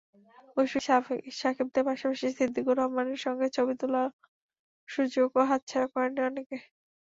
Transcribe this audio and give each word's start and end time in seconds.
মুশফিক-সাকিবদের 0.57 1.83
পাশাপাশি 1.87 2.27
সিদ্দিকুর 2.31 2.75
রহমানের 2.79 3.19
সঙ্গে 3.25 3.47
ছবি 3.55 3.73
তোলার 3.79 4.09
সুযোগও 4.89 5.43
হাতছাড়া 5.49 5.87
করেননি 5.93 6.21
অনেকে। 6.29 6.57